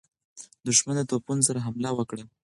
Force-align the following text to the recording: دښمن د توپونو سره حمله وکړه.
دښمن 0.67 0.95
د 0.99 1.01
توپونو 1.11 1.41
سره 1.47 1.63
حمله 1.65 1.89
وکړه. 1.95 2.23